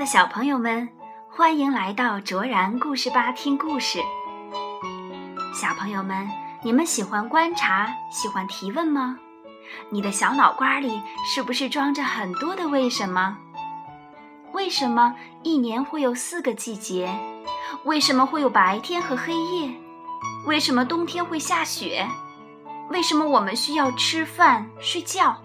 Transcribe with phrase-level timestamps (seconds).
[0.00, 0.88] 的小朋友们，
[1.28, 3.98] 欢迎来到卓然故事吧听故事。
[5.54, 6.26] 小朋友们，
[6.62, 9.18] 你们喜欢观察、喜欢提问吗？
[9.90, 13.36] 你的小脑瓜里是不是装着很多的为什么？
[14.54, 17.14] 为什么一年会有四个季节？
[17.84, 19.70] 为什么会有白天和黑夜？
[20.46, 22.08] 为什么冬天会下雪？
[22.88, 25.36] 为什么我们需要吃饭、睡觉？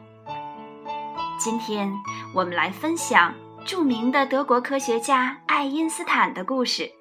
[1.38, 1.94] 今天
[2.34, 3.34] 我们来分享。
[3.66, 6.92] 著名的德国科学家爱因斯坦的故事，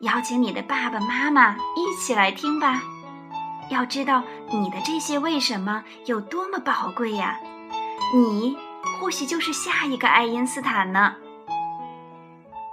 [0.00, 2.82] 邀请你的爸爸妈妈一起来听吧。
[3.70, 4.22] 要知道
[4.52, 7.40] 你的这些为什么有多么宝贵呀？
[8.14, 8.58] 你
[9.00, 11.16] 或许就是下一个爱因斯坦呢。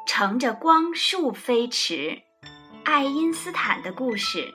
[0.05, 2.21] 乘着光束飞驰，
[2.83, 4.53] 爱因斯坦的故事，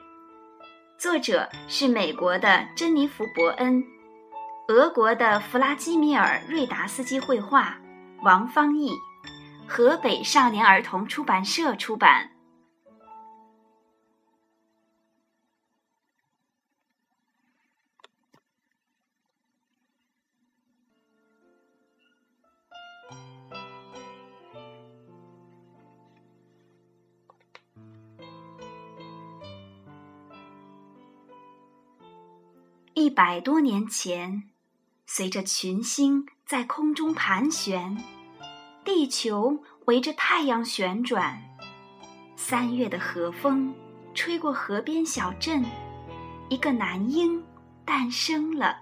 [0.99, 3.83] 作者是美国的珍妮弗·伯恩，
[4.69, 7.79] 俄国的弗拉基米尔·瑞达斯基绘画。
[8.23, 8.91] 王方毅，
[9.67, 12.31] 河北少年儿童出版社出版。
[32.95, 34.51] 一百多年前，
[35.11, 36.27] 随着群星。
[36.45, 37.95] 在空中盘旋，
[38.83, 41.43] 地球围着太阳旋转。
[42.37, 43.75] 三月的和风
[44.15, 45.63] 吹过河边小镇，
[46.49, 47.45] 一个男婴
[47.85, 48.81] 诞生了。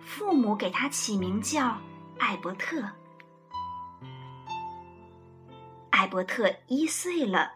[0.00, 1.78] 父母给他起名叫
[2.18, 2.82] 艾伯特。
[5.90, 7.52] 艾伯特一岁了，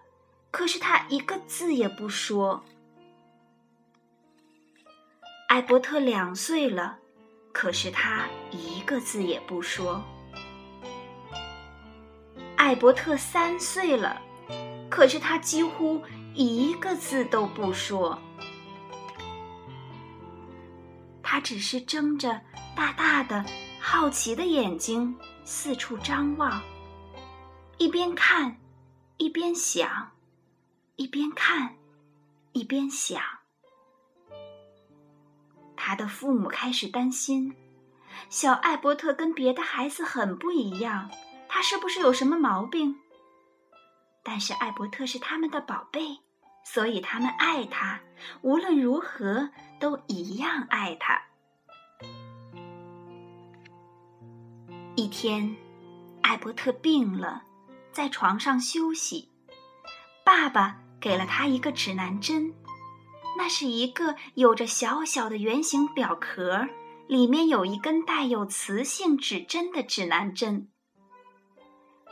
[0.53, 2.65] 可是他一个字也不说。
[5.49, 7.01] 艾伯特两岁了。
[7.59, 10.05] 可是他一个字也不说。
[12.55, 14.21] 艾伯特三岁了，
[14.91, 16.03] 可是他几乎
[16.35, 18.19] 一个字都不说。
[21.23, 22.39] 他只是睁着
[22.77, 23.43] 大大的、
[23.81, 26.61] 好奇的眼睛四处张望，
[27.79, 28.55] 一边看，
[29.17, 30.11] 一边想，
[30.97, 31.75] 一边看，
[32.53, 33.36] 一边想。
[35.87, 37.55] 他的父母开始担心，
[38.29, 41.09] 小艾伯特跟别的孩子很不一样，
[41.49, 42.97] 他是不是有什么毛病？
[44.25, 46.19] 但是艾伯特是他们的宝贝，
[46.65, 48.01] 所以他们爱他，
[48.43, 49.49] 无论如何
[49.79, 51.23] 都一样爱他。
[54.97, 55.55] 一天，
[56.23, 57.45] 艾伯特病了，
[57.93, 59.31] 在床上休息，
[60.25, 62.53] 爸爸给了他一个指南针。
[63.37, 66.67] 那是一个有着小小的圆形表壳，
[67.07, 70.69] 里面有一根带有磁性指针的指南针。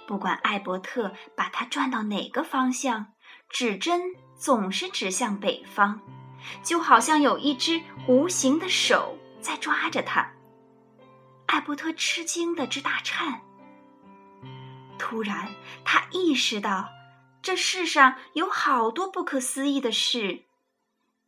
[0.06, 3.14] 不管艾伯特把它转到哪个方向，
[3.48, 4.02] 指针
[4.36, 6.00] 总是指向北方，
[6.62, 10.30] 就好像有一只无形的手在抓着他。
[11.46, 13.40] 艾伯特吃惊的直打颤。
[14.98, 15.48] 突然，
[15.84, 16.88] 他意识到，
[17.40, 20.44] 这世上有好多不可思议的事。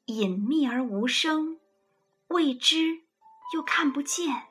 [0.06, 1.58] 隐秘而无声，
[2.28, 3.02] 未知
[3.52, 4.44] 又看不见。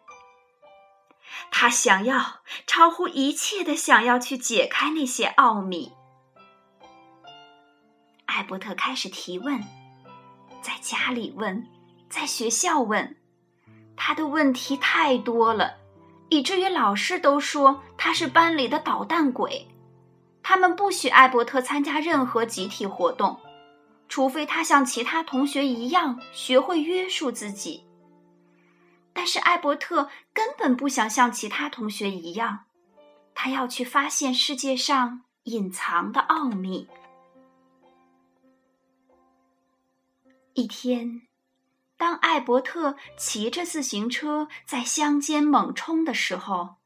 [1.49, 5.93] 他想要超乎一切的想要去解开那些奥秘。
[8.25, 9.63] 艾伯特开始提问，
[10.61, 11.65] 在家里问，
[12.09, 13.15] 在学校问，
[13.95, 15.77] 他的问题太多了，
[16.27, 19.69] 以至于老师都说他是班里的捣蛋鬼。
[20.43, 23.39] 他们不许艾伯特参加任何集体活动。
[24.15, 27.83] 除非他像其他同学一样学会约束自己，
[29.11, 32.63] 但是艾伯特根本不想像其他同学一样，
[33.33, 36.87] 他要去发现世界上隐藏的奥秘。
[40.53, 41.23] 一天，
[41.97, 46.77] 当艾伯特骑着自行车在乡间猛冲的时候，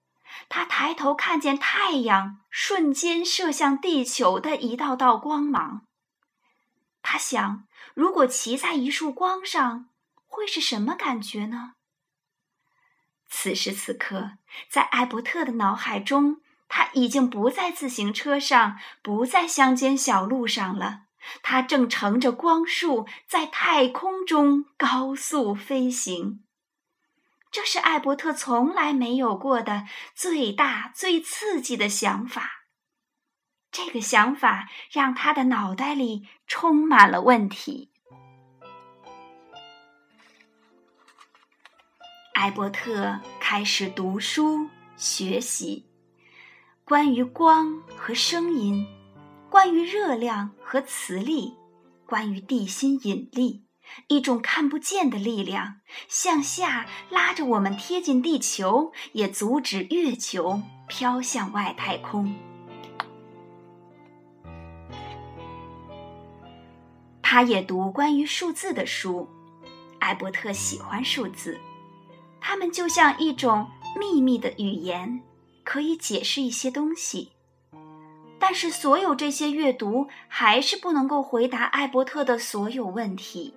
[0.49, 5.85] 他抬头看见太阳瞬间射向地球的一道道光芒。
[7.11, 7.63] 他想，
[7.95, 9.89] 如果骑在一束光上，
[10.27, 11.73] 会是什么感觉呢？
[13.27, 14.33] 此时此刻，
[14.69, 21.06] 在艾伯特的脑海中，他已经不在自行车上，不在乡间小路上了，
[21.41, 26.44] 他正乘着光束在太空中高速飞行。
[27.50, 32.58] 这是艾伯特从来没有过的最大、最刺激的想法。
[33.71, 37.89] 这个想法让他的脑袋里充满了问题。
[42.33, 45.86] 艾伯特开始读书学习，
[46.86, 48.88] 关于光和声音，
[49.50, 51.56] 关于热量和磁力，
[52.06, 53.66] 关于地心引力，
[54.07, 62.48] 一种看不见的力量向下拉着我们贴近地球，也阻止月球飘向外太空。
[67.31, 69.29] 他也读关于数字的书，
[69.99, 71.59] 艾伯特喜欢数字，
[72.41, 75.21] 它们就像一种秘密的语言，
[75.63, 77.33] 可以解释一些东西。
[78.39, 83.53] 但是，所有这些阅读还是不能够回答艾伯特的所有问题。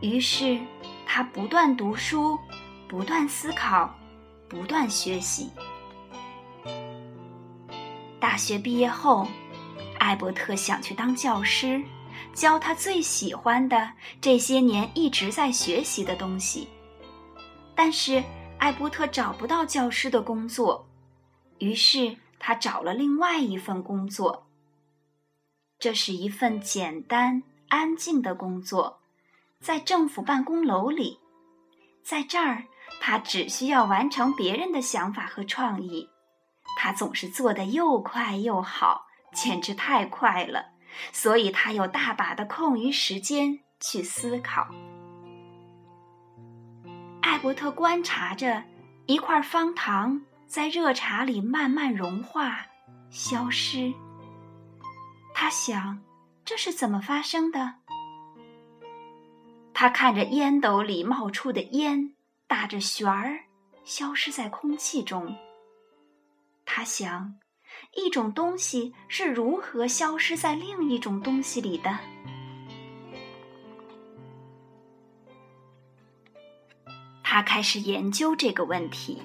[0.00, 0.60] 于是，
[1.04, 2.38] 他不断读书，
[2.86, 3.92] 不断思考，
[4.48, 5.50] 不断学习。
[8.20, 9.26] 大学毕业后，
[9.98, 11.82] 艾伯特想去当教师。
[12.32, 16.68] 教他最喜欢的这些年一直在学习的东西，
[17.74, 18.22] 但是
[18.58, 20.88] 艾伯特找不到教师的工作，
[21.58, 24.46] 于是他找了另外一份工作。
[25.78, 29.00] 这是一份简单安静的工作，
[29.60, 31.18] 在政府办公楼里，
[32.02, 32.64] 在这儿
[33.00, 36.08] 他只需要完成别人的想法和创意，
[36.78, 40.73] 他总是做得又快又好，简直太快了。
[41.12, 44.68] 所以他有大把的空余时间去思考。
[47.20, 48.64] 艾伯特观察着
[49.06, 52.66] 一块方糖在热茶里慢慢融化、
[53.10, 53.92] 消失。
[55.34, 56.00] 他想，
[56.44, 57.74] 这是怎么发生的？
[59.72, 62.14] 他看着烟斗里冒出的烟
[62.46, 63.46] 打着旋儿，
[63.82, 65.36] 消失在空气中。
[66.64, 67.34] 他想。
[67.96, 71.98] 一种东西是如何消失在另一种东西里的？
[77.22, 79.22] 他开始研究这个问题。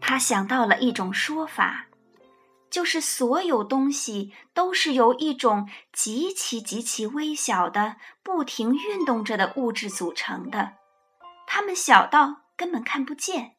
[0.00, 1.86] 他想到了一种说法，
[2.70, 10.74] 就是所有东西都是由一种极其极其微小的、不停运动着的物质组成的。
[11.46, 13.56] 它们小到根本看不见。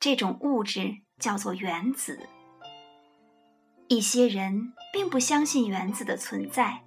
[0.00, 2.28] 这种物质叫做原子。
[3.88, 6.82] 一些人并不相信原子的存在，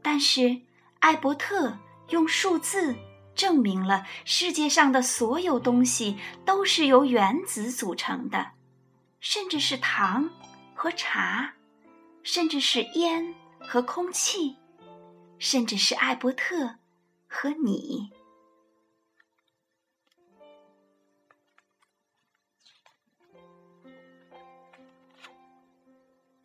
[0.00, 0.60] 但是
[1.00, 1.78] 艾伯特
[2.08, 2.94] 用数字
[3.34, 8.52] 证明了世界上的所有东西都是由原子组成的，
[9.18, 10.30] 甚至是糖
[10.74, 11.54] 和茶，
[12.22, 14.56] 甚至是烟和空气，
[15.38, 16.76] 甚至是艾伯特
[17.26, 18.10] 和你。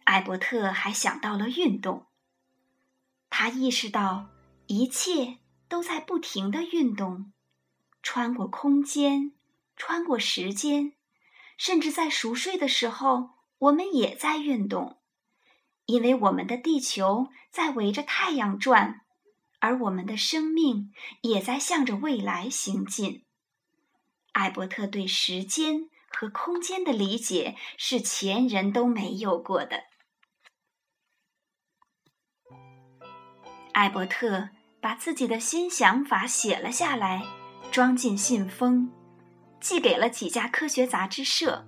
[0.06, 2.08] 艾伯特还想到了运动。
[3.30, 4.30] 他意识到
[4.68, 7.34] 一切都在不停的运动，
[8.02, 9.34] 穿过空间，
[9.76, 10.94] 穿过时间，
[11.58, 15.00] 甚至在熟睡的时候，我们也在运动，
[15.86, 19.02] 因为我们的地球在围着太阳转，
[19.60, 23.26] 而我们的生命也在向着未来行进。
[24.34, 29.84] 艾伯特对时间和空间的理解是前人都没有过的。
[33.76, 34.48] 艾伯特
[34.80, 37.22] 把自己的新想法写了下来，
[37.74, 38.90] 装进信封，
[39.60, 41.66] 寄给了几家科学杂志社。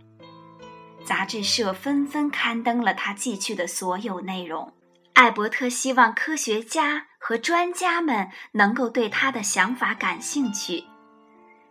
[1.03, 4.71] 杂志社纷纷刊登了他寄去的所有内容。
[5.15, 10.85] 艾伯特希望科学家和专家们能够对他的想法感兴趣。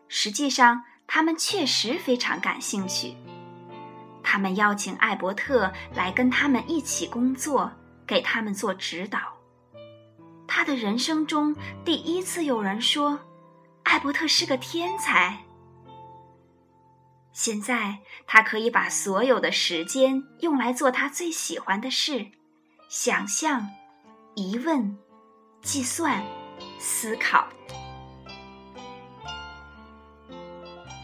[0.08, 3.16] 实际上，他们确实非常感兴趣。
[4.22, 7.72] 他们邀请艾伯特来跟他们一起工作，
[8.06, 9.34] 给他们做指导。
[10.56, 13.20] 他的人生中第一次有人说，
[13.82, 15.44] 艾伯特是个天才。
[17.30, 22.24] 现在他可以把所有的时间用来做他最喜欢的事：
[22.88, 23.68] 想象、
[24.34, 24.96] 疑问、
[25.60, 26.24] 计算、
[26.78, 27.46] 思考。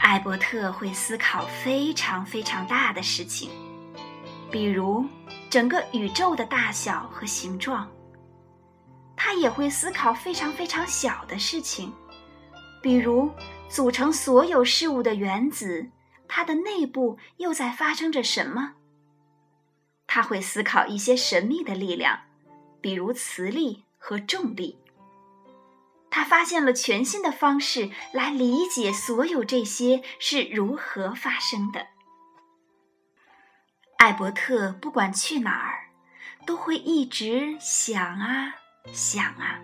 [0.01, 3.51] 艾伯特会思考非常非常大的事情，
[4.51, 5.05] 比如
[5.51, 7.87] 整个宇宙的大小和形状。
[9.25, 11.95] 他也会思考非常非常小的事情，
[12.83, 13.31] 比如
[13.69, 15.89] 组成所有事物的原子，
[16.27, 18.73] 它的内部又在发生着什么？
[20.09, 22.19] 他会思考一些神秘的力量，
[22.81, 24.81] 比如磁力和重力。
[26.11, 31.87] 他发现了全新的方式来理解所有这些是如何发生的。
[33.99, 35.91] 艾伯特不管去哪儿，
[36.45, 38.57] 都会一直想啊。
[38.93, 39.61] 想啊，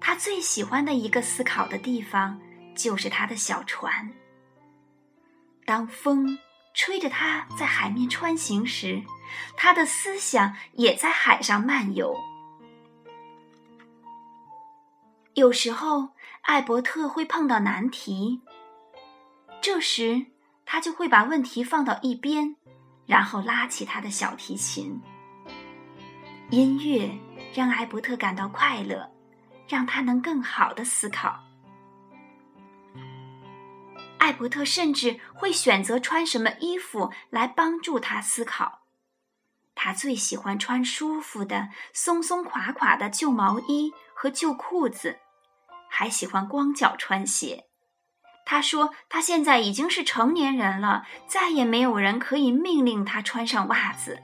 [0.00, 2.40] 他最喜欢的一个思考的地方
[2.74, 4.12] 就是他的小船。
[5.64, 6.38] 当风
[6.74, 9.02] 吹着它在海面穿行时，
[9.56, 12.16] 他的思想也在海上漫游。
[15.34, 16.10] 有时候，
[16.42, 18.40] 艾伯特会碰到难题，
[19.60, 20.26] 这时
[20.64, 22.56] 他就会把问题放到一边，
[23.06, 25.00] 然后拉起他的小提琴。
[26.50, 27.10] 音乐
[27.54, 29.10] 让艾伯特感到快乐，
[29.68, 31.44] 让他能更好的思考。
[34.18, 38.80] 艾伯特甚至会选择穿什么衣服来帮助他思考。
[39.74, 45.18] 他最喜欢穿舒服的、松松垮垮的旧毛衣和旧裤子，
[45.88, 47.66] 还喜欢光脚穿鞋。
[48.44, 54.22] 他说：“他现在已经是成年人了，再也没有人可以命令他穿上袜子。”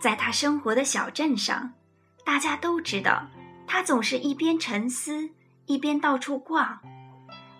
[0.00, 1.74] 在他生活的小镇上，
[2.24, 3.28] 大家都知道
[3.66, 5.30] 他总是一边沉思
[5.66, 6.80] 一边到处逛，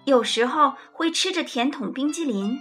[0.04, 2.60] 有时候会吃着甜筒冰激凌。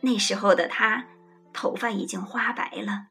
[0.00, 1.06] 那时候的他，
[1.52, 3.08] 头发已经花白了，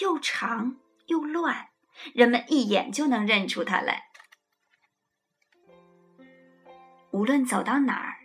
[0.00, 1.68] 又长又乱，
[2.14, 4.04] 人们一眼就能认出他来。
[7.10, 8.16] 无论走到哪儿，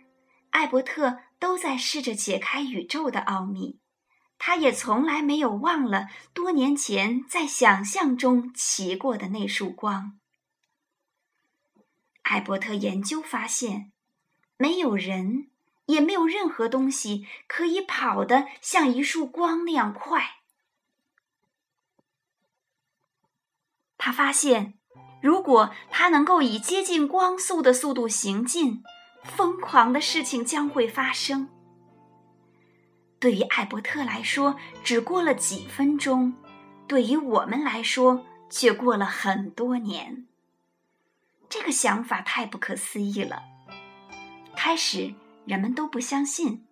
[0.50, 3.79] 艾伯特都在试着解开宇宙的奥秘。
[4.42, 10.18] 他也从来没有忘了多年前在想象中骑过的那束光。
[12.22, 13.92] 艾伯特研究发现，
[14.56, 15.50] 没有人，
[15.84, 20.38] 也没有任何东西可以跑得像一束光那样快。
[23.98, 24.78] 他发现，
[25.20, 28.82] 如果他能够以接近光速的速度行进，
[29.22, 31.50] 疯狂的事情将会发生。
[33.20, 36.32] 对于艾伯特来说，只过了几分钟；
[36.88, 40.26] 对于我们来说，却过了很多年。
[41.46, 43.42] 这个想法太不可思议了。
[44.56, 46.64] 开始人们都不相信，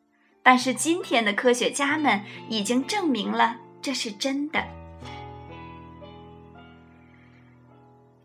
[0.43, 4.67] 但是今天的科学家们已经证明了这是真的。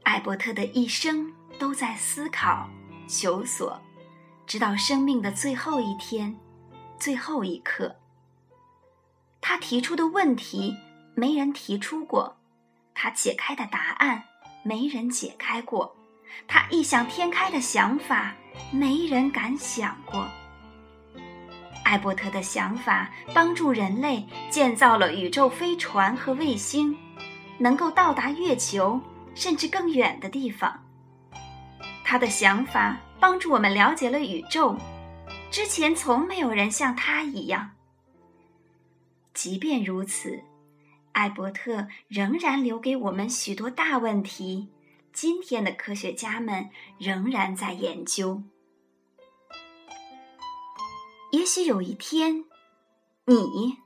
[0.03, 2.69] 艾伯特的一生都在思考、
[3.05, 3.81] 求索，
[4.47, 6.33] 直到生命的最后一天、
[6.97, 7.93] 最后一刻。
[9.45, 10.73] 他提出的问题，
[11.15, 12.33] 没人提出过；
[12.95, 14.23] 他解开的答案，
[14.63, 15.93] 没人解开过；
[16.47, 18.33] 他异想天开的想法，
[18.71, 20.25] 没人敢想过。
[21.83, 26.97] 艾伯特的想法帮助人类建造了宇宙飞船和卫星，
[27.57, 28.97] 能够到达月球
[29.35, 30.81] 甚至更远的地方。
[32.05, 34.77] 他的想法帮助我们了解了宇宙，
[35.51, 37.69] 之前从没有人像他一样。
[39.33, 40.43] 即便如此，
[41.13, 44.69] 艾伯特仍然留给我们许多大问题。
[45.11, 48.43] 今天的科学家们仍然在研究。
[51.31, 52.45] 也许有一天，
[53.25, 53.77] 你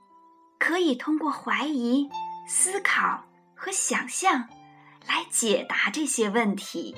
[0.58, 2.10] 可以通过怀疑、
[2.48, 3.26] 思考
[3.56, 4.48] 和想象
[5.06, 6.96] 来解答这些问题。